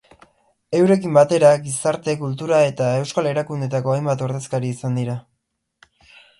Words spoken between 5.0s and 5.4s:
dira.